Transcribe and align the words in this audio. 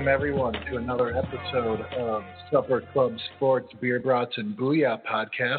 Welcome, 0.00 0.14
everyone, 0.14 0.54
to 0.54 0.76
another 0.78 1.14
episode 1.14 1.82
of 1.98 2.22
Supper 2.50 2.82
Club 2.94 3.14
Sports 3.36 3.70
Beer 3.82 4.00
Brats 4.00 4.32
and 4.38 4.56
Booyah 4.56 4.98
podcast. 5.04 5.58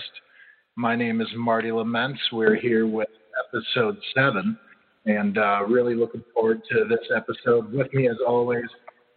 My 0.75 0.95
name 0.95 1.21
is 1.21 1.27
Marty 1.35 1.71
Laments. 1.71 2.19
We're 2.33 2.55
here 2.55 2.87
with 2.87 3.07
episode 3.45 3.97
seven, 4.15 4.57
and 5.05 5.37
uh, 5.37 5.59
really 5.67 5.93
looking 5.93 6.23
forward 6.33 6.63
to 6.71 6.85
this 6.89 7.07
episode. 7.15 7.71
With 7.71 7.93
me, 7.93 8.09
as 8.09 8.15
always, 8.27 8.65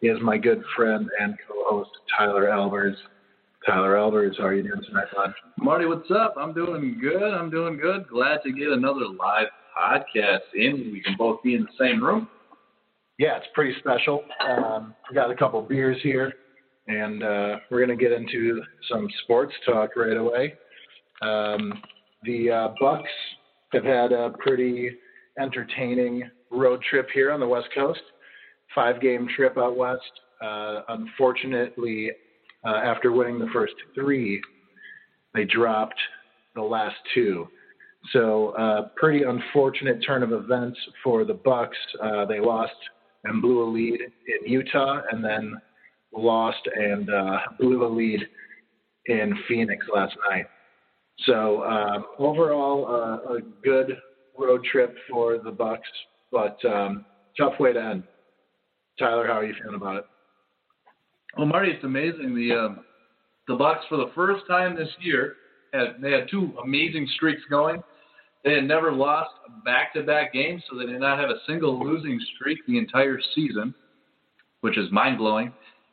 is 0.02 0.18
my 0.20 0.36
good 0.36 0.62
friend 0.76 1.08
and 1.18 1.38
co-host 1.48 1.88
Tyler 2.18 2.48
Albers. 2.48 2.94
Tyler 3.64 3.94
Albers, 3.94 4.36
how 4.36 4.44
are 4.44 4.54
you 4.54 4.62
doing 4.62 4.82
tonight, 4.86 5.06
bud? 5.16 5.32
Marty, 5.56 5.86
what's 5.86 6.10
up? 6.10 6.34
I'm 6.38 6.52
doing 6.52 6.98
good. 7.00 7.32
I'm 7.32 7.48
doing 7.48 7.78
good. 7.78 8.08
Glad 8.08 8.40
to 8.44 8.52
get 8.52 8.68
another 8.68 9.06
live 9.18 9.48
podcast 9.74 10.52
in. 10.54 10.90
We 10.92 11.00
can 11.02 11.14
both 11.16 11.42
be 11.42 11.54
in 11.54 11.62
the 11.62 11.82
same 11.82 12.04
room. 12.04 12.28
Yeah, 13.18 13.36
it's 13.36 13.46
pretty 13.54 13.74
special. 13.78 14.24
Um, 14.46 14.94
got 15.14 15.30
a 15.30 15.36
couple 15.36 15.62
beers 15.62 15.98
here, 16.02 16.32
and 16.88 17.22
uh, 17.22 17.56
we're 17.70 17.84
going 17.84 17.96
to 17.96 18.02
get 18.02 18.12
into 18.12 18.60
some 18.90 19.08
sports 19.22 19.54
talk 19.64 19.90
right 19.96 20.16
away. 20.16 20.54
Um, 21.22 21.80
the 22.24 22.50
uh, 22.50 22.68
Bucks 22.80 23.10
have 23.72 23.84
had 23.84 24.12
a 24.12 24.30
pretty 24.38 24.90
entertaining 25.38 26.28
road 26.50 26.80
trip 26.88 27.08
here 27.14 27.30
on 27.30 27.40
the 27.40 27.46
West 27.46 27.68
Coast. 27.74 28.00
Five-game 28.74 29.28
trip 29.36 29.56
out 29.58 29.76
west. 29.76 30.02
Uh, 30.42 30.80
unfortunately, 30.88 32.10
uh, 32.66 32.76
after 32.76 33.12
winning 33.12 33.38
the 33.38 33.48
first 33.52 33.74
three, 33.94 34.40
they 35.34 35.44
dropped 35.44 35.98
the 36.54 36.62
last 36.62 36.96
two. 37.14 37.46
So, 38.12 38.50
uh, 38.50 38.88
pretty 38.96 39.24
unfortunate 39.24 40.04
turn 40.04 40.22
of 40.22 40.32
events 40.32 40.78
for 41.02 41.24
the 41.24 41.34
Bucks. 41.34 41.76
Uh, 42.02 42.24
they 42.26 42.40
lost 42.40 42.74
and 43.24 43.42
blew 43.42 43.62
a 43.62 43.68
lead 43.68 44.00
in 44.00 44.50
Utah, 44.50 45.00
and 45.10 45.24
then 45.24 45.54
lost 46.12 46.60
and 46.74 47.10
uh, 47.10 47.38
blew 47.58 47.84
a 47.84 47.88
lead 47.88 48.20
in 49.06 49.34
Phoenix 49.48 49.86
last 49.94 50.14
night. 50.30 50.46
So 51.26 51.62
uh, 51.62 52.02
overall, 52.18 52.86
uh, 52.86 53.34
a 53.34 53.40
good 53.62 53.96
road 54.38 54.64
trip 54.64 54.96
for 55.10 55.38
the 55.38 55.50
Bucks, 55.50 55.88
but 56.32 56.58
um, 56.64 57.04
tough 57.38 57.54
way 57.60 57.72
to 57.72 57.80
end. 57.80 58.02
Tyler, 58.98 59.26
how 59.26 59.34
are 59.34 59.44
you 59.44 59.54
feeling 59.60 59.76
about 59.76 59.96
it? 59.96 60.04
Well, 61.36 61.46
Marty, 61.46 61.72
it's 61.72 61.84
amazing. 61.84 62.34
The 62.34 62.54
um, 62.54 62.84
the 63.48 63.56
Bucks 63.56 63.84
for 63.88 63.96
the 63.96 64.10
first 64.14 64.44
time 64.48 64.76
this 64.76 64.88
year 65.00 65.34
had 65.72 65.96
they 66.00 66.12
had 66.12 66.28
two 66.30 66.52
amazing 66.62 67.08
streaks 67.16 67.42
going. 67.50 67.82
They 68.44 68.52
had 68.54 68.64
never 68.64 68.92
lost 68.92 69.30
back-to-back 69.64 70.32
games, 70.32 70.62
so 70.68 70.78
they 70.78 70.86
did 70.86 71.00
not 71.00 71.18
have 71.18 71.30
a 71.30 71.40
single 71.46 71.82
losing 71.82 72.20
streak 72.34 72.58
the 72.66 72.78
entire 72.78 73.18
season, 73.34 73.74
which 74.60 74.76
is 74.76 74.90
mind-blowing. 74.92 75.52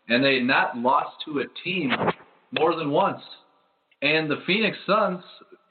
And 0.09 0.23
they 0.23 0.35
had 0.35 0.43
not 0.43 0.77
lost 0.77 1.15
to 1.25 1.39
a 1.39 1.45
team 1.63 1.91
more 2.51 2.75
than 2.75 2.91
once. 2.91 3.21
And 4.01 4.29
the 4.29 4.43
Phoenix 4.45 4.77
Suns 4.85 5.23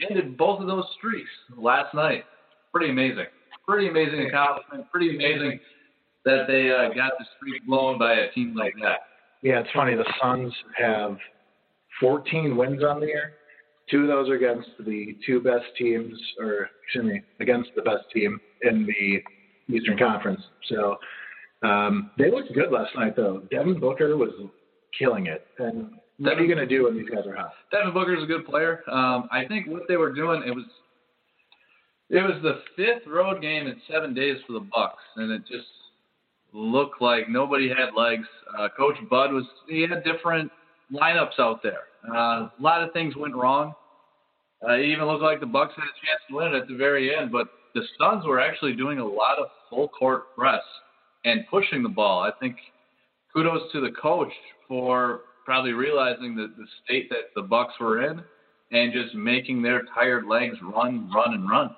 ended 0.08 0.38
both 0.38 0.60
of 0.60 0.66
those 0.66 0.86
streaks 0.96 1.30
last 1.56 1.94
night. 1.94 2.24
Pretty 2.72 2.90
amazing. 2.90 3.26
Pretty 3.68 3.88
amazing 3.88 4.26
accomplishment. 4.26 4.90
Pretty 4.90 5.14
amazing 5.14 5.60
that 6.24 6.44
they 6.46 6.70
uh, 6.70 6.94
got 6.94 7.12
the 7.18 7.26
streak 7.36 7.66
blown 7.66 7.98
by 7.98 8.14
a 8.14 8.30
team 8.32 8.54
like 8.56 8.74
that. 8.82 9.00
Yeah, 9.42 9.60
it's 9.60 9.68
funny. 9.74 9.94
The 9.94 10.10
Suns 10.22 10.52
have 10.78 11.16
14 12.00 12.56
wins 12.56 12.82
on 12.82 13.00
the 13.00 13.06
year. 13.06 13.34
Two 13.90 14.02
of 14.02 14.08
those 14.08 14.28
are 14.28 14.34
against 14.34 14.68
the 14.78 15.16
two 15.26 15.40
best 15.40 15.64
teams, 15.76 16.12
or 16.38 16.68
excuse 16.84 17.04
me, 17.04 17.22
against 17.40 17.70
the 17.74 17.82
best 17.82 18.04
team 18.12 18.38
in 18.62 18.86
the 18.86 19.74
Eastern 19.74 19.98
Conference. 19.98 20.40
So 20.68 20.96
um, 21.62 22.10
they 22.18 22.30
looked 22.30 22.52
good 22.54 22.70
last 22.70 22.94
night, 22.94 23.16
though. 23.16 23.42
Devin 23.50 23.80
Booker 23.80 24.16
was 24.16 24.30
killing 24.98 25.26
it. 25.26 25.46
And 25.58 25.90
what 26.18 26.38
are 26.38 26.42
you 26.42 26.54
going 26.54 26.66
to 26.68 26.72
do 26.72 26.84
when 26.84 26.96
these 26.96 27.08
guys 27.08 27.26
are 27.26 27.34
hot? 27.34 27.52
Devin 27.72 27.92
Booker's 27.92 28.22
a 28.22 28.26
good 28.26 28.46
player. 28.46 28.82
Um, 28.90 29.28
I 29.32 29.44
think 29.48 29.66
what 29.66 29.82
they 29.88 29.96
were 29.96 30.12
doing, 30.12 30.42
it 30.46 30.54
was 30.54 30.64
it 32.10 32.22
was 32.22 32.42
the 32.42 32.60
fifth 32.76 33.06
road 33.06 33.40
game 33.40 33.68
in 33.68 33.80
seven 33.90 34.14
days 34.14 34.36
for 34.46 34.54
the 34.54 34.66
Bucks, 34.74 35.02
and 35.16 35.30
it 35.30 35.42
just 35.46 35.68
looked 36.52 37.00
like 37.00 37.28
nobody 37.28 37.68
had 37.68 37.94
legs. 37.96 38.26
Uh, 38.58 38.68
Coach 38.76 38.96
Bud 39.08 39.32
was 39.32 39.44
he 39.68 39.82
had 39.82 40.02
different 40.02 40.50
lineups 40.92 41.38
out 41.38 41.62
there. 41.62 41.84
Uh, 42.08 42.48
a 42.48 42.52
lot 42.58 42.82
of 42.82 42.92
things 42.92 43.14
went 43.16 43.34
wrong. 43.34 43.74
Uh, 44.66 44.74
it 44.74 44.86
even 44.86 45.06
looked 45.06 45.22
like 45.22 45.40
the 45.40 45.46
Bucks 45.46 45.72
had 45.76 45.84
a 45.84 46.06
chance 46.06 46.20
to 46.28 46.36
win 46.36 46.48
it 46.48 46.62
at 46.62 46.68
the 46.68 46.76
very 46.76 47.14
end, 47.14 47.32
but 47.32 47.48
the 47.74 47.82
Suns 47.98 48.24
were 48.26 48.40
actually 48.40 48.74
doing 48.74 48.98
a 48.98 49.06
lot 49.06 49.38
of 49.38 49.46
full 49.68 49.88
court 49.88 50.34
press 50.36 50.62
and 51.24 51.46
pushing 51.50 51.82
the 51.82 51.88
ball. 51.88 52.20
I 52.20 52.30
think 52.40 52.56
kudos 53.32 53.72
to 53.72 53.80
the 53.80 53.90
coach 53.90 54.32
for 54.68 55.20
probably 55.44 55.72
realizing 55.72 56.36
the, 56.36 56.52
the 56.58 56.66
state 56.84 57.08
that 57.10 57.34
the 57.34 57.42
Bucks 57.42 57.74
were 57.80 58.04
in 58.10 58.22
and 58.72 58.92
just 58.92 59.14
making 59.14 59.62
their 59.62 59.82
tired 59.94 60.26
legs 60.26 60.56
run, 60.62 61.10
run, 61.14 61.34
and 61.34 61.48
run. 61.48 61.74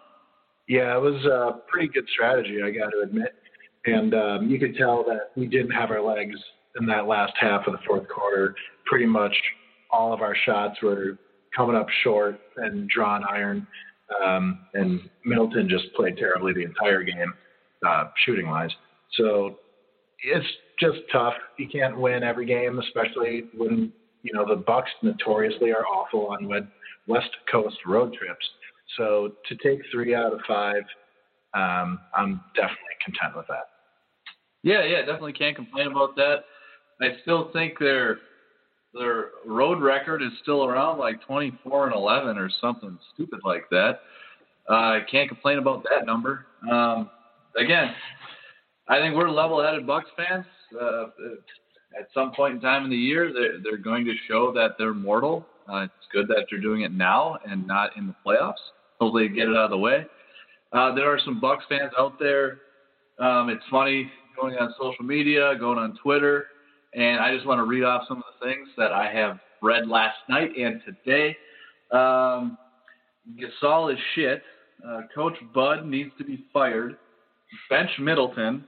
Yeah, 0.69 0.97
it 0.97 1.01
was 1.01 1.25
a 1.25 1.61
pretty 1.69 1.89
good 1.89 2.07
strategy, 2.13 2.59
I 2.65 2.71
got 2.71 2.91
to 2.91 3.01
admit. 3.03 3.35
And 3.85 4.15
um, 4.15 4.49
you 4.49 4.59
could 4.59 4.77
tell 4.77 5.05
that 5.05 5.31
we 5.37 5.47
didn't 5.47 5.73
have 5.73 5.91
our 5.91 6.03
legs 6.03 6.39
in 6.81 6.87
that 6.87 7.07
last 7.07 7.33
half 7.39 7.67
of 7.67 7.73
the 7.73 7.79
fourth 7.87 8.09
quarter. 8.09 8.55
Pretty 8.87 9.07
much 9.07 9.35
all 9.91 10.13
of 10.13 10.21
our 10.21 10.37
shots 10.47 10.81
were 10.83 11.19
coming 11.57 11.77
up 11.77 11.87
short 12.03 12.39
and 12.57 12.89
drawn 12.89 13.23
iron. 13.25 13.67
Um, 14.25 14.61
and 14.75 15.01
Middleton 15.25 15.69
just 15.69 15.93
played 15.95 16.17
terribly 16.17 16.53
the 16.53 16.63
entire 16.63 17.03
game, 17.03 17.33
uh, 17.87 18.09
shooting 18.25 18.49
wise. 18.49 18.71
So 19.17 19.59
it's 20.23 20.47
just 20.79 20.99
tough. 21.11 21.35
You 21.59 21.69
can't 21.69 21.99
win 21.99 22.23
every 22.23 22.47
game, 22.47 22.79
especially 22.79 23.45
when 23.57 23.93
you 24.23 24.33
know 24.33 24.47
the 24.47 24.57
Bucks 24.57 24.91
notoriously 25.03 25.71
are 25.71 25.87
awful 25.87 26.29
on 26.29 26.49
West 27.07 27.31
Coast 27.51 27.77
road 27.87 28.15
trips. 28.15 28.47
So 28.97 29.33
to 29.49 29.57
take 29.57 29.81
three 29.91 30.15
out 30.15 30.33
of 30.33 30.41
five, 30.47 30.83
um, 31.55 32.01
I'm 32.15 32.41
definitely 32.55 32.97
content 33.05 33.37
with 33.37 33.47
that. 33.49 33.69
Yeah, 34.63 34.85
yeah, 34.85 35.01
definitely 35.01 35.33
can't 35.33 35.57
complain 35.57 35.89
about 35.89 36.15
that. 36.17 36.45
I 37.01 37.17
still 37.23 37.51
think 37.53 37.79
their 37.79 38.19
their 38.95 39.31
road 39.47 39.81
record 39.83 40.23
is 40.23 40.31
still 40.43 40.65
around 40.65 40.99
like 40.99 41.23
24 41.27 41.87
and 41.87 41.95
11 41.95 42.39
or 42.39 42.51
something 42.61 42.99
stupid 43.15 43.41
like 43.45 43.69
that. 43.71 44.01
Uh, 44.69 44.73
I 44.73 45.01
can't 45.11 45.29
complain 45.29 45.59
about 45.59 45.85
that 45.85 46.07
number. 46.07 46.47
Um, 46.71 47.11
again, 47.57 47.95
I 48.89 48.99
think 48.99 49.17
we're 49.17 49.31
level-headed 49.31 49.87
Bucks 49.87 50.11
fans. 50.17 50.45
Uh, 50.81 51.05
at 51.99 52.09
some 52.15 52.33
point 52.33 52.55
in 52.55 52.61
time 52.61 52.85
in 52.85 52.91
the 52.91 52.97
year, 52.97 53.33
they're, 53.33 53.61
they're 53.63 53.83
going 53.83 54.05
to 54.05 54.15
show 54.29 54.53
that 54.53 54.73
they're 54.79 54.95
mortal 54.95 55.47
Uh, 55.69 55.85
it's 55.85 55.93
good 56.13 56.29
that 56.29 56.47
they're 56.51 56.61
doing 56.61 56.83
it 56.83 56.93
now 56.93 57.39
and 57.49 57.67
not 57.67 57.97
in 57.97 58.07
the 58.07 58.15
playoffs. 58.25 58.55
Hopefully, 59.01 59.29
they 59.29 59.35
get 59.35 59.49
it 59.49 59.57
out 59.57 59.65
of 59.65 59.71
the 59.71 59.79
way. 59.79 60.07
Uh, 60.73 60.95
there 60.95 61.13
are 61.13 61.19
some 61.25 61.41
Bucks 61.41 61.65
fans 61.69 61.93
out 61.99 62.19
there. 62.19 62.61
Um, 63.19 63.51
it's 63.51 63.65
funny 63.71 64.11
going 64.41 64.55
on 64.57 64.75
social 64.81 65.05
media, 65.05 65.55
going 65.59 65.79
on 65.79 65.97
Twitter, 66.03 66.47
and 66.95 67.21
I 67.21 67.35
just 67.35 67.47
want 67.47 67.59
to 67.59 67.65
read 67.65 67.85
off 67.85 68.03
some 68.09 68.19
of 68.19 68.25
the 68.25 68.32
things 68.43 68.69
that 68.77 68.93
I 68.93 69.13
have 69.13 69.39
read 69.63 69.89
last 69.89 70.19
night 70.29 70.51
and 70.57 70.81
today. 70.85 71.37
Um, 71.91 72.59
Gasol 73.39 73.93
is 73.93 73.99
shit. 74.15 74.43
Uh, 74.87 75.03
Coach 75.15 75.37
Bud 75.55 75.87
needs 75.87 76.11
to 76.19 76.25
be 76.25 76.45
fired. 76.53 76.97
Bench 77.71 77.91
Middleton. 78.01 78.65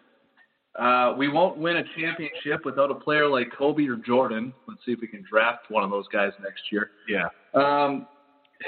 Uh, 0.78 1.14
we 1.16 1.28
won't 1.28 1.56
win 1.56 1.76
a 1.76 1.84
championship 1.96 2.64
without 2.64 2.90
a 2.90 2.94
player 2.94 3.28
like 3.28 3.46
Kobe 3.56 3.86
or 3.86 3.96
Jordan. 3.96 4.52
Let's 4.66 4.80
see 4.84 4.92
if 4.92 5.00
we 5.00 5.06
can 5.06 5.24
draft 5.28 5.70
one 5.70 5.84
of 5.84 5.90
those 5.90 6.06
guys 6.12 6.32
next 6.42 6.62
year. 6.70 6.90
Yeah. 7.08 7.28
Um, 7.54 8.06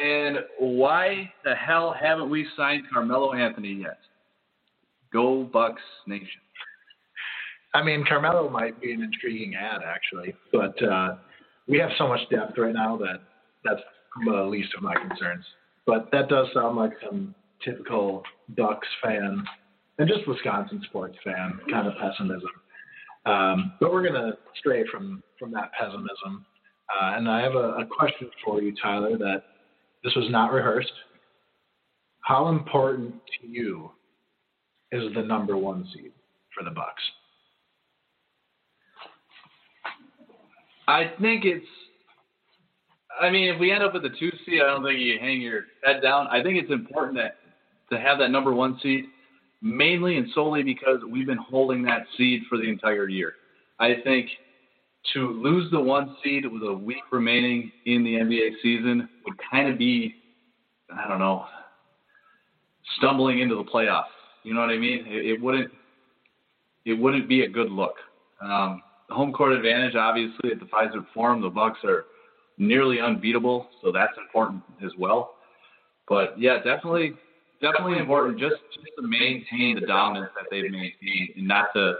and 0.00 0.38
why 0.58 1.32
the 1.44 1.54
hell 1.54 1.94
haven't 1.98 2.30
we 2.30 2.46
signed 2.56 2.84
Carmelo 2.92 3.32
Anthony 3.32 3.72
yet? 3.72 3.98
Go 5.12 5.44
Bucks 5.44 5.82
Nation. 6.06 6.40
I 7.76 7.82
mean, 7.82 8.06
Carmelo 8.08 8.48
might 8.48 8.80
be 8.80 8.92
an 8.92 9.02
intriguing 9.02 9.54
add 9.54 9.82
actually, 9.86 10.34
but 10.50 10.82
uh, 10.82 11.16
we 11.68 11.78
have 11.78 11.90
so 11.98 12.08
much 12.08 12.20
depth 12.30 12.56
right 12.56 12.72
now 12.72 12.96
that 12.96 13.20
that's 13.64 13.82
the 14.24 14.44
least 14.44 14.70
of 14.74 14.82
my 14.82 14.94
concerns. 14.94 15.44
But 15.84 16.08
that 16.10 16.30
does 16.30 16.46
sound 16.54 16.78
like 16.78 16.92
some 17.04 17.34
typical 17.62 18.22
Bucks 18.56 18.88
fan 19.04 19.44
and 19.98 20.08
just 20.08 20.26
Wisconsin 20.26 20.80
sports 20.88 21.18
fan 21.22 21.60
kind 21.70 21.86
of 21.86 21.92
pessimism. 22.00 22.48
Um, 23.26 23.72
but 23.78 23.92
we're 23.92 24.08
going 24.08 24.14
to 24.14 24.38
stray 24.58 24.84
from 24.90 25.22
from 25.38 25.52
that 25.52 25.70
pessimism. 25.78 26.46
Uh, 26.88 27.16
and 27.16 27.28
I 27.28 27.42
have 27.42 27.56
a, 27.56 27.74
a 27.74 27.84
question 27.84 28.30
for 28.42 28.62
you, 28.62 28.74
Tyler. 28.82 29.18
That 29.18 29.42
this 30.02 30.14
was 30.14 30.30
not 30.30 30.50
rehearsed. 30.50 30.92
How 32.20 32.48
important 32.48 33.16
to 33.42 33.46
you 33.46 33.90
is 34.92 35.12
the 35.14 35.22
number 35.22 35.58
one 35.58 35.86
seed 35.92 36.12
for 36.56 36.64
the 36.64 36.70
Bucks? 36.70 37.02
I 40.88 41.12
think 41.20 41.44
it's. 41.44 41.66
I 43.20 43.30
mean, 43.30 43.52
if 43.52 43.58
we 43.58 43.72
end 43.72 43.82
up 43.82 43.94
with 43.94 44.02
the 44.02 44.10
two 44.10 44.30
seed, 44.44 44.60
I 44.62 44.66
don't 44.66 44.84
think 44.84 45.00
you 45.00 45.18
hang 45.18 45.40
your 45.40 45.62
head 45.84 46.02
down. 46.02 46.26
I 46.28 46.42
think 46.42 46.62
it's 46.62 46.70
important 46.70 47.16
that 47.16 47.36
to 47.90 47.98
have 47.98 48.18
that 48.18 48.30
number 48.30 48.52
one 48.52 48.78
seed, 48.82 49.06
mainly 49.62 50.18
and 50.18 50.28
solely 50.34 50.62
because 50.62 50.98
we've 51.10 51.26
been 51.26 51.38
holding 51.38 51.82
that 51.84 52.02
seed 52.16 52.42
for 52.48 52.58
the 52.58 52.68
entire 52.68 53.08
year. 53.08 53.32
I 53.78 53.94
think 54.04 54.28
to 55.14 55.30
lose 55.42 55.70
the 55.70 55.80
one 55.80 56.16
seed 56.22 56.44
with 56.46 56.62
a 56.62 56.72
week 56.72 57.02
remaining 57.10 57.70
in 57.86 58.02
the 58.04 58.14
NBA 58.14 58.50
season 58.62 59.08
would 59.24 59.36
kind 59.50 59.70
of 59.70 59.78
be, 59.78 60.14
I 60.92 61.08
don't 61.08 61.18
know, 61.18 61.46
stumbling 62.98 63.40
into 63.40 63.54
the 63.54 63.64
playoffs. 63.64 64.04
You 64.42 64.54
know 64.54 64.60
what 64.60 64.70
I 64.70 64.78
mean? 64.78 65.04
It, 65.06 65.26
it 65.26 65.42
wouldn't. 65.42 65.70
It 66.84 66.94
wouldn't 66.94 67.28
be 67.28 67.42
a 67.42 67.48
good 67.48 67.70
look. 67.70 67.94
Um, 68.40 68.80
home 69.10 69.32
court 69.32 69.52
advantage, 69.52 69.94
obviously, 69.94 70.52
at 70.52 70.60
the 70.60 70.66
Fiserv 70.66 71.06
Forum, 71.14 71.40
the 71.40 71.48
Bucks 71.48 71.78
are 71.84 72.04
nearly 72.58 73.00
unbeatable, 73.00 73.68
so 73.82 73.92
that's 73.92 74.12
important 74.18 74.62
as 74.84 74.92
well. 74.98 75.34
But 76.08 76.38
yeah, 76.38 76.56
definitely, 76.58 77.14
definitely 77.60 77.98
important 77.98 78.38
just, 78.38 78.56
just 78.74 78.86
to 78.98 79.06
maintain 79.06 79.78
the 79.80 79.86
dominance 79.86 80.30
that 80.34 80.46
they've 80.50 80.70
maintained 80.70 81.30
and 81.36 81.46
not 81.46 81.66
to 81.74 81.94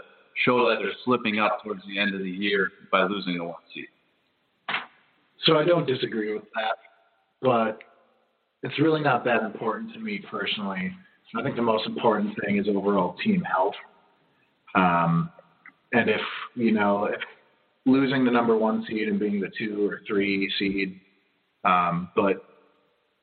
show 0.45 0.69
that 0.69 0.77
they're 0.79 0.91
slipping 1.05 1.39
up 1.39 1.63
towards 1.63 1.81
the 1.87 1.99
end 1.99 2.13
of 2.13 2.21
the 2.21 2.29
year 2.29 2.71
by 2.91 3.03
losing 3.03 3.37
the 3.37 3.43
one 3.43 3.55
seed. 3.73 3.85
So 5.45 5.57
I 5.57 5.63
don't 5.63 5.85
disagree 5.85 6.33
with 6.33 6.43
that, 6.55 6.77
but 7.41 7.79
it's 8.63 8.79
really 8.79 9.01
not 9.01 9.23
that 9.25 9.43
important 9.43 9.93
to 9.93 9.99
me 9.99 10.23
personally. 10.29 10.91
I 11.37 11.43
think 11.43 11.55
the 11.55 11.61
most 11.61 11.85
important 11.85 12.35
thing 12.43 12.57
is 12.57 12.67
overall 12.67 13.15
team 13.23 13.41
health. 13.41 13.75
Um, 14.75 15.29
and 15.93 16.09
if 16.09 16.21
you 16.55 16.71
know 16.71 17.05
if 17.05 17.19
losing 17.85 18.25
the 18.25 18.31
number 18.31 18.57
one 18.57 18.85
seed 18.87 19.07
and 19.07 19.19
being 19.19 19.39
the 19.39 19.51
two 19.57 19.89
or 19.89 20.01
three 20.07 20.51
seed, 20.59 20.99
um, 21.63 22.09
but 22.15 22.43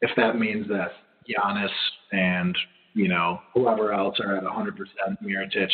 if 0.01 0.11
that 0.17 0.39
means 0.39 0.67
that 0.69 0.93
Giannis 1.29 1.69
and 2.13 2.57
you 2.95 3.09
know 3.09 3.41
whoever 3.55 3.93
else 3.93 4.19
are 4.21 4.37
at 4.37 4.45
100% 4.45 4.77
Mirotic, 5.23 5.69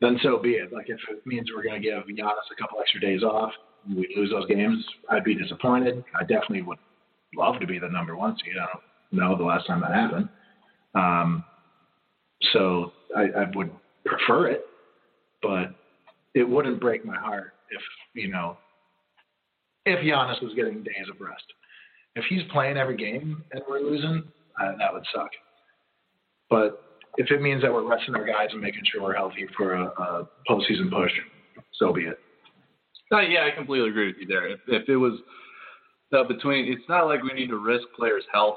then 0.00 0.18
so 0.22 0.38
be 0.38 0.52
it. 0.52 0.72
Like 0.72 0.88
if 0.88 0.98
it 1.10 1.26
means 1.26 1.48
we're 1.54 1.62
going 1.62 1.80
to 1.80 1.86
give 1.86 2.04
Giannis 2.04 2.50
a 2.50 2.60
couple 2.60 2.78
extra 2.80 3.00
days 3.00 3.22
off, 3.22 3.52
we 3.88 4.12
lose 4.16 4.30
those 4.30 4.46
games, 4.46 4.84
I'd 5.08 5.24
be 5.24 5.34
disappointed. 5.34 6.04
I 6.18 6.22
definitely 6.22 6.62
would 6.62 6.78
love 7.34 7.60
to 7.60 7.66
be 7.66 7.78
the 7.78 7.88
number 7.88 8.16
one 8.16 8.36
seed. 8.36 8.54
I 8.60 8.66
don't 8.66 8.82
know 9.12 9.36
the 9.36 9.44
last 9.44 9.66
time 9.66 9.80
that 9.80 9.92
happened. 9.92 10.28
Um, 10.94 11.44
so 12.52 12.92
I, 13.16 13.22
I 13.22 13.44
would 13.54 13.70
prefer 14.04 14.48
it, 14.48 14.66
but 15.42 15.74
it 16.34 16.48
wouldn't 16.48 16.80
break 16.80 17.04
my 17.04 17.16
heart 17.16 17.54
if 17.70 17.80
you 18.14 18.28
know 18.28 18.56
if 19.86 20.00
Giannis 20.00 20.42
was 20.42 20.52
getting 20.54 20.82
days 20.82 21.08
of 21.10 21.20
rest. 21.20 21.44
If 22.16 22.24
he's 22.28 22.42
playing 22.52 22.76
every 22.76 22.96
game 22.96 23.42
and 23.52 23.62
we're 23.68 23.80
losing, 23.80 24.24
uh, 24.60 24.72
that 24.78 24.92
would 24.92 25.04
suck. 25.14 25.30
But 26.48 26.82
if 27.16 27.30
it 27.30 27.40
means 27.40 27.62
that 27.62 27.72
we're 27.72 27.88
resting 27.88 28.14
our 28.14 28.26
guys 28.26 28.48
and 28.52 28.60
making 28.60 28.82
sure 28.90 29.02
we're 29.02 29.14
healthy 29.14 29.46
for 29.56 29.74
a, 29.74 29.84
a 29.84 30.28
postseason 30.48 30.90
push, 30.90 31.12
so 31.74 31.92
be 31.92 32.02
it. 32.02 32.18
Uh, 33.12 33.20
yeah, 33.20 33.48
I 33.50 33.56
completely 33.56 33.88
agree 33.88 34.06
with 34.06 34.16
you 34.20 34.26
there. 34.26 34.48
If, 34.48 34.60
if 34.68 34.88
it 34.88 34.96
was 34.96 35.14
uh, 36.12 36.24
between, 36.24 36.72
it's 36.72 36.88
not 36.88 37.06
like 37.06 37.22
we 37.22 37.32
need 37.32 37.48
to 37.48 37.56
risk 37.56 37.84
players' 37.96 38.24
health 38.32 38.56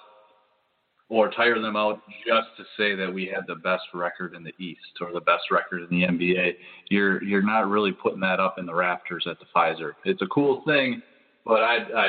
or 1.09 1.29
tire 1.31 1.59
them 1.59 1.75
out 1.75 2.01
just 2.25 2.47
to 2.57 2.63
say 2.77 2.95
that 2.95 3.13
we 3.13 3.25
had 3.25 3.43
the 3.47 3.55
best 3.55 3.83
record 3.93 4.35
in 4.35 4.43
the 4.43 4.53
East 4.57 4.79
or 5.01 5.11
the 5.11 5.21
best 5.21 5.43
record 5.51 5.81
in 5.83 5.89
the 5.89 6.07
NBA. 6.07 6.53
You're 6.89 7.23
you're 7.23 7.43
not 7.43 7.69
really 7.69 7.91
putting 7.91 8.21
that 8.21 8.39
up 8.39 8.57
in 8.57 8.65
the 8.65 8.73
rafters 8.73 9.25
at 9.29 9.37
the 9.39 9.45
Fiserv. 9.55 9.93
It's 10.05 10.21
a 10.21 10.27
cool 10.27 10.63
thing, 10.65 11.01
but 11.45 11.61
I 11.61 11.77
I 11.95 12.05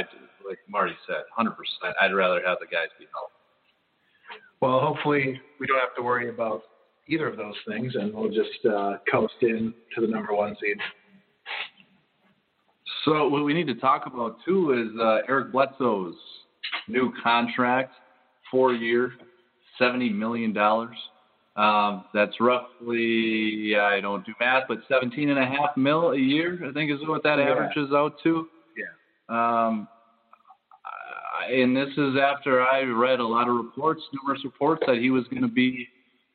like 0.46 0.58
Marty 0.68 0.94
said, 1.06 1.22
100%. 1.38 1.48
I'd 2.00 2.12
rather 2.12 2.42
have 2.46 2.58
the 2.60 2.66
guys 2.66 2.88
be 2.98 3.06
healthy. 3.12 3.32
Well, 4.60 4.80
hopefully 4.80 5.40
we 5.58 5.66
don't 5.66 5.80
have 5.80 5.94
to 5.96 6.02
worry 6.02 6.28
about 6.28 6.62
either 7.08 7.26
of 7.26 7.36
those 7.36 7.54
things, 7.66 7.94
and 7.94 8.14
we'll 8.14 8.28
just 8.28 8.64
uh, 8.66 8.98
coast 9.10 9.34
in 9.42 9.74
to 9.94 10.00
the 10.00 10.06
number 10.06 10.34
one 10.34 10.56
seed. 10.60 10.78
So 13.04 13.28
what 13.28 13.44
we 13.44 13.52
need 13.52 13.66
to 13.66 13.74
talk 13.74 14.06
about 14.06 14.38
too 14.44 14.72
is 14.72 15.00
uh, 15.00 15.18
Eric 15.28 15.52
Bledsoe's 15.52 16.14
new 16.88 17.12
contract 17.22 17.92
four 18.50 18.72
year, 18.72 19.12
$70 19.80 20.14
million. 20.14 20.56
Um, 21.56 22.04
that's 22.12 22.40
roughly, 22.40 23.76
I 23.80 24.00
don't 24.00 24.24
do 24.26 24.32
math, 24.40 24.64
but 24.68 24.78
17 24.88 25.30
and 25.30 25.38
a 25.38 25.78
mil 25.78 26.10
a 26.12 26.18
year, 26.18 26.58
I 26.68 26.72
think 26.72 26.90
is 26.90 26.98
what 27.06 27.22
that 27.22 27.38
Yeah. 27.38 27.50
averages 27.50 27.92
out 27.92 28.14
to. 28.24 28.48
Yeah. 28.76 29.66
Um, 29.68 29.88
and 31.50 31.76
this 31.76 31.90
is 31.96 32.16
after 32.16 32.62
I 32.62 32.82
read 32.82 33.20
a 33.20 33.26
lot 33.26 33.48
of 33.48 33.54
reports, 33.56 34.00
numerous 34.12 34.42
reports, 34.44 34.82
that 34.86 34.96
he 34.96 35.10
was 35.10 35.24
going 35.28 35.42
to 35.42 35.48
be 35.48 35.88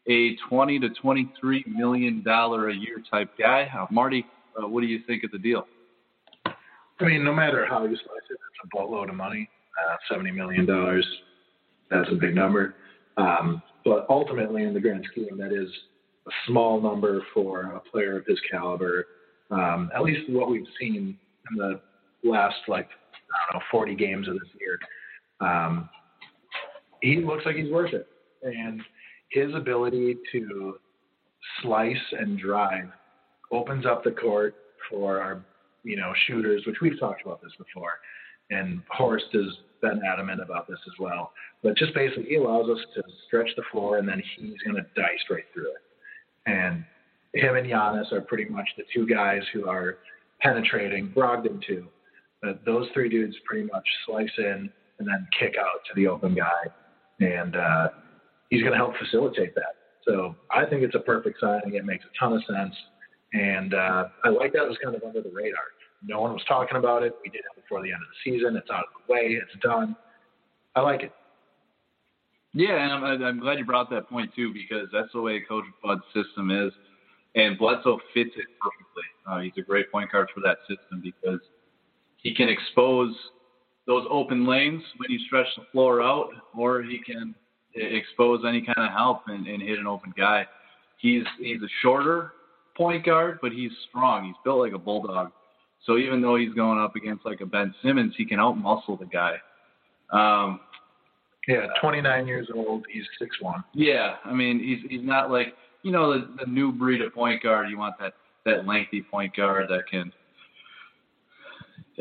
a 0.07 0.35
20 0.49 0.79
to 0.79 0.89
23 0.89 1.65
million 1.67 2.21
dollar 2.23 2.69
a 2.69 2.75
year 2.75 3.01
type 3.09 3.29
guy. 3.37 3.69
Uh, 3.77 3.87
Marty, 3.91 4.25
uh, 4.61 4.67
what 4.67 4.81
do 4.81 4.87
you 4.87 4.99
think 5.07 5.23
of 5.23 5.31
the 5.31 5.37
deal? 5.37 5.67
I 6.45 7.05
mean, 7.05 7.23
no 7.23 7.33
matter 7.33 7.65
how 7.65 7.83
you 7.83 7.95
slice 7.95 8.27
it, 8.29 8.33
it's 8.33 8.59
a 8.63 8.67
boatload 8.71 9.09
of 9.09 9.15
money. 9.15 9.49
Uh, 9.87 9.95
Seventy 10.11 10.31
million 10.31 10.65
dollars, 10.65 11.07
that's 11.89 12.09
a 12.11 12.15
big 12.15 12.35
number. 12.35 12.75
Um, 13.17 13.61
but 13.85 14.05
ultimately, 14.09 14.63
in 14.63 14.73
the 14.73 14.79
grand 14.79 15.05
scheme, 15.11 15.37
that 15.37 15.51
is 15.51 15.69
a 16.27 16.31
small 16.47 16.81
number 16.81 17.21
for 17.33 17.73
a 17.73 17.79
player 17.79 18.17
of 18.17 18.25
his 18.25 18.39
caliber. 18.49 19.07
Um, 19.51 19.89
at 19.95 20.03
least 20.03 20.29
what 20.29 20.49
we've 20.49 20.67
seen 20.79 21.17
in 21.51 21.57
the 21.57 21.79
last, 22.23 22.57
like, 22.67 22.89
I 22.89 23.53
don't 23.53 23.59
know, 23.59 23.65
40 23.71 23.95
games 23.95 24.27
of 24.27 24.35
this 24.35 24.49
year. 24.59 24.79
Um, 25.41 25.89
he 27.01 27.17
looks 27.17 27.45
like 27.45 27.55
he's 27.55 27.71
worth 27.71 27.93
it, 27.93 28.07
and 28.43 28.81
his 29.31 29.53
ability 29.55 30.17
to 30.31 30.77
slice 31.61 31.97
and 32.11 32.37
drive 32.37 32.89
opens 33.51 33.85
up 33.85 34.03
the 34.03 34.11
court 34.11 34.55
for 34.89 35.21
our 35.21 35.43
you 35.83 35.95
know, 35.95 36.13
shooters, 36.27 36.63
which 36.65 36.77
we've 36.81 36.99
talked 36.99 37.21
about 37.21 37.41
this 37.41 37.51
before, 37.57 37.93
and 38.49 38.81
Horst 38.89 39.25
has 39.33 39.45
been 39.81 40.01
adamant 40.11 40.41
about 40.41 40.67
this 40.67 40.79
as 40.87 40.93
well. 40.99 41.31
But 41.63 41.75
just 41.77 41.93
basically, 41.93 42.25
he 42.25 42.35
allows 42.35 42.69
us 42.69 42.79
to 42.95 43.03
stretch 43.27 43.49
the 43.55 43.63
floor, 43.71 43.97
and 43.97 44.07
then 44.07 44.21
he's 44.37 44.59
going 44.65 44.75
to 44.75 44.85
dice 44.95 45.23
right 45.29 45.43
through 45.53 45.71
it. 45.71 45.81
And 46.45 46.83
him 47.33 47.55
and 47.55 47.67
Giannis 47.67 48.11
are 48.11 48.21
pretty 48.21 48.45
much 48.45 48.67
the 48.77 48.83
two 48.93 49.07
guys 49.07 49.41
who 49.53 49.67
are 49.67 49.97
penetrating. 50.41 51.09
Brogdon 51.15 51.61
too. 51.65 51.87
But 52.41 52.65
those 52.65 52.87
three 52.93 53.09
dudes 53.09 53.35
pretty 53.45 53.67
much 53.71 53.87
slice 54.05 54.29
in 54.37 54.69
and 54.99 55.07
then 55.07 55.27
kick 55.37 55.55
out 55.59 55.81
to 55.87 55.95
the 55.95 56.07
open 56.07 56.35
guy, 56.35 56.67
and 57.19 57.55
uh, 57.55 57.87
he's 58.49 58.61
going 58.61 58.73
to 58.73 58.77
help 58.77 58.93
facilitate 58.97 59.55
that. 59.55 59.75
So 60.05 60.35
I 60.51 60.65
think 60.65 60.83
it's 60.83 60.95
a 60.95 60.99
perfect 60.99 61.39
signing. 61.39 61.75
It 61.75 61.85
makes 61.85 62.05
a 62.05 62.19
ton 62.19 62.33
of 62.33 62.43
sense. 62.45 62.75
And 63.33 63.73
uh, 63.73 64.05
I 64.23 64.29
like 64.29 64.53
that 64.53 64.63
it 64.63 64.69
was 64.69 64.77
kind 64.83 64.95
of 64.95 65.03
under 65.03 65.21
the 65.21 65.29
radar. 65.29 65.59
No 66.03 66.21
one 66.21 66.33
was 66.33 66.43
talking 66.47 66.77
about 66.77 67.03
it. 67.03 67.15
We 67.23 67.29
did 67.29 67.39
it 67.39 67.61
before 67.61 67.81
the 67.81 67.91
end 67.91 68.01
of 68.01 68.07
the 68.09 68.31
season. 68.31 68.55
It's 68.55 68.69
out 68.69 68.85
of 68.85 69.07
the 69.07 69.13
way. 69.13 69.37
It's 69.41 69.61
done. 69.61 69.95
I 70.75 70.81
like 70.81 71.03
it. 71.03 71.11
Yeah, 72.53 72.83
and 72.83 73.05
I'm, 73.05 73.23
I'm 73.23 73.39
glad 73.39 73.59
you 73.59 73.65
brought 73.65 73.89
that 73.91 74.09
point 74.09 74.31
too 74.35 74.53
because 74.53 74.87
that's 74.91 75.11
the 75.13 75.21
way 75.21 75.39
Coach 75.41 75.65
Bud's 75.83 76.01
system 76.13 76.49
is, 76.49 76.71
and 77.35 77.57
Bledsoe 77.57 77.99
fits 78.13 78.31
it 78.35 78.45
perfectly. 78.59 79.03
Uh, 79.29 79.39
he's 79.39 79.53
a 79.57 79.61
great 79.61 79.91
point 79.91 80.11
guard 80.11 80.29
for 80.33 80.41
that 80.41 80.57
system 80.67 81.01
because 81.03 81.39
he 82.17 82.33
can 82.33 82.49
expose 82.49 83.13
those 83.85 84.05
open 84.09 84.47
lanes 84.47 84.81
when 84.97 85.11
you 85.11 85.19
stretch 85.27 85.47
the 85.57 85.63
floor 85.71 86.01
out, 86.01 86.29
or 86.57 86.81
he 86.81 86.99
can 86.99 87.35
expose 87.75 88.43
any 88.47 88.61
kind 88.61 88.79
of 88.79 88.91
help 88.91 89.21
and, 89.27 89.45
and 89.47 89.61
hit 89.61 89.77
an 89.77 89.87
open 89.87 90.13
guy. 90.17 90.45
He's 90.97 91.23
he's 91.39 91.61
a 91.61 91.69
shorter 91.81 92.33
point 92.75 93.05
guard, 93.05 93.39
but 93.41 93.51
he's 93.51 93.71
strong. 93.89 94.25
He's 94.25 94.35
built 94.43 94.59
like 94.59 94.73
a 94.73 94.79
bulldog. 94.79 95.31
So 95.85 95.97
even 95.97 96.21
though 96.21 96.35
he's 96.35 96.53
going 96.53 96.79
up 96.79 96.95
against 96.95 97.25
like 97.25 97.41
a 97.41 97.45
Ben 97.45 97.73
Simmons, 97.83 98.13
he 98.17 98.25
can 98.25 98.39
out 98.39 98.57
muscle 98.57 98.97
the 98.97 99.05
guy. 99.05 99.37
Um, 100.11 100.59
yeah, 101.47 101.67
29 101.81 102.27
years 102.27 102.47
old. 102.53 102.85
He's 102.91 103.05
six 103.17 103.35
one. 103.41 103.63
Yeah, 103.73 104.15
I 104.25 104.33
mean 104.33 104.59
he's 104.59 104.89
he's 104.89 105.05
not 105.05 105.31
like 105.31 105.55
you 105.83 105.91
know 105.91 106.13
the, 106.13 106.27
the 106.39 106.51
new 106.51 106.71
breed 106.71 107.01
of 107.01 107.13
point 107.13 107.41
guard. 107.41 107.69
You 107.69 107.77
want 107.77 107.95
that 107.99 108.13
that 108.45 108.65
lengthy 108.65 109.01
point 109.01 109.35
guard 109.35 109.67
that 109.69 109.87
can, 109.89 110.11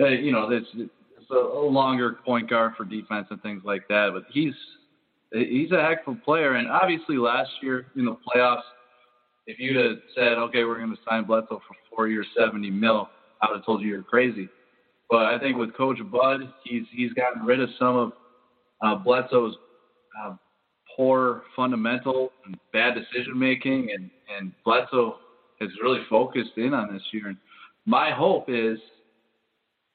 uh, 0.00 0.08
you 0.08 0.32
know, 0.32 0.50
that's 0.50 0.66
it's 0.74 1.30
a, 1.30 1.34
a 1.34 1.66
longer 1.66 2.18
point 2.24 2.48
guard 2.48 2.74
for 2.76 2.84
defense 2.84 3.26
and 3.30 3.40
things 3.42 3.62
like 3.64 3.86
that. 3.88 4.10
But 4.12 4.24
he's 4.30 4.54
he's 5.32 5.70
a 5.72 5.82
heck 5.82 6.06
of 6.06 6.16
a 6.16 6.20
player. 6.20 6.54
And 6.54 6.68
obviously 6.68 7.16
last 7.16 7.50
year 7.62 7.86
in 7.96 8.04
the 8.04 8.16
playoffs, 8.16 8.62
if 9.46 9.58
you'd 9.58 9.76
have 9.76 9.98
said, 10.14 10.38
okay, 10.38 10.64
we're 10.64 10.78
going 10.78 10.90
to 10.90 10.98
sign 11.08 11.24
Bledsoe 11.24 11.60
for 11.66 11.76
four 11.94 12.08
years, 12.08 12.26
70 12.36 12.70
mil, 12.70 13.08
I 13.42 13.48
would 13.48 13.56
have 13.58 13.66
told 13.66 13.82
you 13.82 13.88
you're 13.88 14.02
crazy. 14.02 14.48
But 15.10 15.26
I 15.26 15.38
think 15.38 15.56
with 15.56 15.74
Coach 15.74 15.98
Bud, 16.10 16.40
he's 16.64 16.84
he's 16.92 17.12
gotten 17.14 17.44
rid 17.44 17.60
of 17.60 17.68
some 17.78 17.96
of 17.96 18.12
uh, 18.82 18.94
Bledsoe's 18.96 19.56
uh, 20.22 20.34
poor 20.96 21.42
fundamental 21.56 22.32
and 22.44 22.56
bad 22.72 22.94
decision 22.94 23.38
making, 23.38 23.90
and 23.94 24.10
and 24.36 24.52
Bledsoe 24.64 25.16
has 25.60 25.70
really 25.82 26.00
focused 26.10 26.56
in 26.56 26.74
on 26.74 26.92
this 26.92 27.02
year. 27.12 27.28
And 27.28 27.36
my 27.86 28.10
hope 28.10 28.46
is 28.48 28.78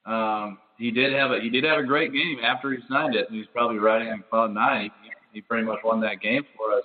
um, 0.06 0.58
he 0.78 0.90
did 0.92 1.14
have 1.14 1.32
a 1.32 1.40
he 1.42 1.50
did 1.50 1.64
have 1.64 1.80
a 1.80 1.84
great 1.84 2.12
game 2.12 2.38
after 2.44 2.72
he 2.72 2.78
signed 2.90 3.16
it, 3.16 3.28
and 3.30 3.38
he's 3.38 3.48
probably 3.54 3.78
riding 3.78 4.10
on 4.10 4.24
cloud 4.30 4.54
nine. 4.54 4.90
He, 5.04 5.10
he 5.34 5.42
pretty 5.42 5.66
much 5.66 5.80
won 5.84 6.02
that 6.02 6.22
game 6.22 6.44
for 6.58 6.74
us. 6.74 6.84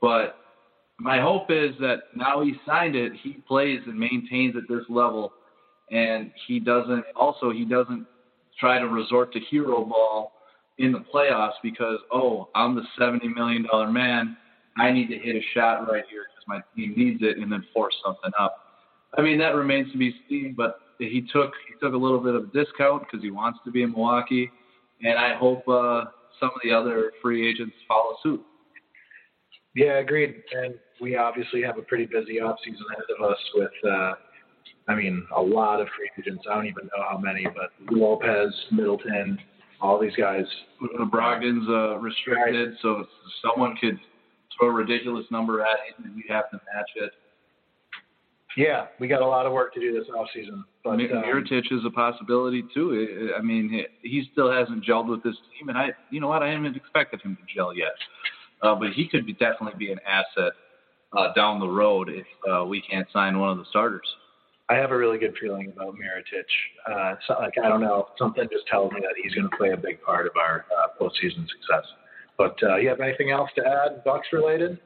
But 0.00 0.36
my 0.98 1.20
hope 1.20 1.50
is 1.50 1.72
that 1.80 2.04
now 2.14 2.42
he 2.42 2.54
signed 2.64 2.96
it, 2.96 3.12
he 3.22 3.34
plays 3.46 3.80
and 3.86 3.98
maintains 3.98 4.54
at 4.56 4.62
this 4.68 4.84
level 4.88 5.32
and 5.90 6.30
he 6.46 6.58
doesn't 6.58 7.04
also 7.14 7.50
he 7.50 7.64
doesn't 7.64 8.06
try 8.58 8.78
to 8.78 8.86
resort 8.88 9.32
to 9.32 9.40
hero 9.50 9.84
ball 9.84 10.32
in 10.78 10.92
the 10.92 11.02
playoffs 11.12 11.54
because 11.62 11.98
oh 12.12 12.48
I'm 12.54 12.74
the 12.74 12.82
seventy 12.98 13.28
million 13.28 13.64
dollar 13.64 13.90
man 13.90 14.36
I 14.78 14.90
need 14.90 15.08
to 15.08 15.18
hit 15.18 15.36
a 15.36 15.42
shot 15.54 15.90
right 15.90 16.04
here 16.10 16.26
because 16.28 16.44
my 16.46 16.60
team 16.74 16.94
needs 16.96 17.20
it 17.22 17.38
and 17.38 17.50
then 17.50 17.64
force 17.72 17.94
something 18.04 18.30
up. 18.38 18.58
I 19.16 19.22
mean 19.22 19.38
that 19.38 19.54
remains 19.54 19.90
to 19.92 19.98
be 19.98 20.14
seen, 20.28 20.54
but 20.56 20.80
he 20.98 21.26
took 21.32 21.52
he 21.68 21.74
took 21.80 21.94
a 21.94 21.96
little 21.96 22.20
bit 22.20 22.34
of 22.34 22.44
a 22.44 22.46
discount 22.46 23.02
because 23.02 23.22
he 23.22 23.30
wants 23.30 23.58
to 23.64 23.70
be 23.70 23.82
in 23.82 23.92
Milwaukee, 23.92 24.50
and 25.02 25.18
I 25.18 25.34
hope 25.34 25.66
uh, 25.68 26.04
some 26.40 26.50
of 26.50 26.60
the 26.62 26.72
other 26.72 27.12
free 27.22 27.48
agents 27.48 27.74
follow 27.88 28.16
suit. 28.22 28.42
Yeah, 29.74 29.98
agreed. 29.98 30.42
And 30.52 30.74
we 31.00 31.16
obviously 31.16 31.62
have 31.62 31.78
a 31.78 31.82
pretty 31.82 32.06
busy 32.06 32.40
off 32.40 32.56
season 32.64 32.84
ahead 32.92 33.04
of 33.18 33.30
us 33.30 33.38
with 33.54 33.70
uh, 33.90 34.14
I 34.88 34.94
mean, 34.94 35.26
a 35.36 35.40
lot 35.40 35.80
of 35.80 35.88
free 35.96 36.10
agents. 36.18 36.44
I 36.48 36.54
don't 36.54 36.66
even 36.66 36.84
know 36.84 37.04
how 37.08 37.18
many, 37.18 37.44
but 37.44 37.70
Lopez, 37.90 38.54
Middleton, 38.70 39.38
all 39.80 40.00
these 40.00 40.14
guys. 40.16 40.44
Brogdon's 41.12 41.68
uh, 41.68 41.98
restricted, 41.98 42.70
right. 42.70 42.78
so 42.82 43.04
someone 43.42 43.76
could 43.80 43.98
throw 44.58 44.68
a 44.68 44.72
ridiculous 44.72 45.26
number 45.30 45.60
at 45.60 45.78
him, 45.88 46.04
and 46.04 46.14
we 46.14 46.24
have 46.28 46.50
to 46.50 46.56
match 46.56 46.90
it. 46.96 47.12
Yeah, 48.56 48.86
we 48.98 49.06
got 49.06 49.20
a 49.20 49.26
lot 49.26 49.44
of 49.44 49.52
work 49.52 49.74
to 49.74 49.80
do 49.80 49.92
this 49.92 50.08
off 50.16 50.28
season. 50.32 50.64
But 50.82 50.92
um, 50.92 50.98
Mirotic 50.98 51.70
is 51.70 51.84
a 51.84 51.90
possibility 51.90 52.64
too. 52.72 53.34
I 53.36 53.42
mean, 53.42 53.84
he 54.02 54.28
still 54.32 54.50
hasn't 54.50 54.84
gelled 54.84 55.10
with 55.10 55.22
this 55.22 55.36
team, 55.52 55.68
and 55.68 55.76
I, 55.76 55.90
you 56.10 56.20
know 56.20 56.28
what, 56.28 56.42
I 56.42 56.48
haven't 56.48 56.74
expected 56.74 57.20
him 57.20 57.36
to 57.36 57.54
gel 57.54 57.76
yet. 57.76 57.92
Uh, 58.62 58.74
but 58.74 58.92
he 58.94 59.08
could 59.08 59.26
be 59.26 59.34
definitely 59.34 59.74
be 59.78 59.92
an 59.92 59.98
asset 60.06 60.52
uh, 61.14 61.34
down 61.34 61.60
the 61.60 61.68
road 61.68 62.08
if 62.08 62.26
uh, 62.50 62.64
we 62.64 62.80
can't 62.80 63.06
sign 63.12 63.38
one 63.38 63.50
of 63.50 63.58
the 63.58 63.66
starters. 63.68 64.06
I 64.68 64.74
have 64.74 64.90
a 64.90 64.96
really 64.96 65.18
good 65.18 65.34
feeling 65.40 65.72
about 65.74 65.94
Mirotic. 65.94 66.44
Uh, 66.90 67.14
so, 67.26 67.34
like 67.38 67.54
I 67.62 67.68
don't 67.68 67.80
know, 67.80 68.08
something 68.18 68.48
just 68.50 68.66
tells 68.66 68.92
me 68.92 69.00
that 69.00 69.14
he's 69.22 69.32
going 69.34 69.48
to 69.48 69.56
play 69.56 69.70
a 69.70 69.76
big 69.76 70.02
part 70.02 70.26
of 70.26 70.32
our 70.36 70.66
uh, 70.76 70.88
postseason 71.00 71.46
success. 71.48 71.84
But 72.36 72.56
uh, 72.62 72.76
you 72.76 72.88
have 72.88 73.00
anything 73.00 73.30
else 73.30 73.50
to 73.56 73.62
add, 73.64 74.02
Bucks 74.04 74.28
related? 74.32 74.78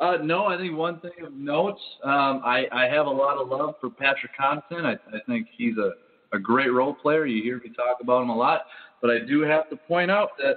Uh, 0.00 0.16
no, 0.22 0.46
I 0.46 0.56
think 0.56 0.76
one 0.76 0.98
thing 1.00 1.24
of 1.24 1.32
note, 1.34 1.78
um, 2.04 2.42
I, 2.44 2.64
I 2.72 2.86
have 2.86 3.06
a 3.06 3.10
lot 3.10 3.36
of 3.36 3.48
love 3.48 3.74
for 3.80 3.90
Patrick 3.90 4.32
Connaughton. 4.38 4.84
I, 4.84 4.92
I 4.92 5.20
think 5.26 5.46
he's 5.56 5.76
a, 5.76 5.92
a 6.34 6.38
great 6.38 6.72
role 6.72 6.94
player. 6.94 7.26
You 7.26 7.42
hear 7.42 7.58
me 7.58 7.70
talk 7.76 7.98
about 8.00 8.22
him 8.22 8.30
a 8.30 8.36
lot. 8.36 8.62
But 9.02 9.10
I 9.10 9.18
do 9.26 9.42
have 9.42 9.68
to 9.70 9.76
point 9.76 10.10
out 10.10 10.30
that 10.38 10.56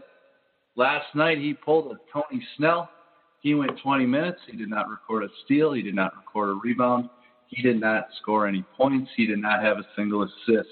last 0.76 1.14
night 1.14 1.38
he 1.38 1.54
pulled 1.54 1.92
a 1.92 1.98
Tony 2.12 2.44
Snell. 2.58 2.90
He 3.42 3.54
went 3.54 3.72
20 3.84 4.06
minutes. 4.06 4.40
He 4.50 4.56
did 4.56 4.70
not 4.70 4.90
record 4.90 5.24
a 5.24 5.28
steal. 5.44 5.74
He 5.74 5.82
did 5.82 5.96
not 5.96 6.16
record 6.16 6.50
a 6.50 6.54
rebound. 6.54 7.10
He 7.56 7.62
did 7.62 7.80
not 7.80 8.08
score 8.22 8.48
any 8.48 8.64
points. 8.76 9.12
He 9.16 9.28
did 9.28 9.40
not 9.40 9.62
have 9.62 9.78
a 9.78 9.86
single 9.96 10.24
assist. 10.24 10.70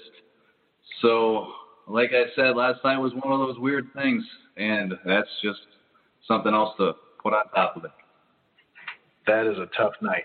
So, 1.00 1.52
like 1.88 2.10
I 2.10 2.24
said, 2.34 2.56
last 2.56 2.80
night 2.84 2.98
was 2.98 3.12
one 3.14 3.32
of 3.32 3.46
those 3.46 3.58
weird 3.58 3.88
things, 3.94 4.24
and 4.56 4.92
that's 5.04 5.28
just 5.42 5.60
something 6.26 6.52
else 6.52 6.74
to 6.78 6.92
put 7.22 7.34
on 7.34 7.48
top 7.54 7.76
of 7.76 7.84
it. 7.84 7.90
That 9.26 9.46
is 9.46 9.58
a 9.58 9.68
tough 9.76 9.92
night. 10.00 10.24